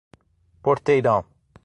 [0.63, 1.23] Porteirão